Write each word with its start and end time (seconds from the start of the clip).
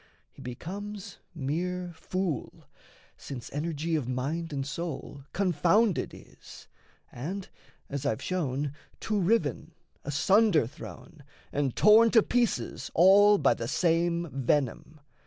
He 0.31 0.41
becomes 0.41 1.19
Mere 1.35 1.91
fool, 1.93 2.65
since 3.17 3.53
energy 3.53 3.95
of 3.95 4.07
mind 4.09 4.51
and 4.51 4.65
soul 4.65 5.25
Confounded 5.31 6.11
is, 6.11 6.67
and, 7.11 7.47
as 7.87 8.03
I've 8.03 8.19
shown, 8.19 8.73
to 9.01 9.19
riven, 9.19 9.75
Asunder 10.03 10.65
thrown, 10.65 11.23
and 11.53 11.75
torn 11.75 12.09
to 12.17 12.23
pieces 12.23 12.89
all 12.95 13.37
By 13.37 13.53
the 13.53 13.67
same 13.67 14.27
venom. 14.31 15.01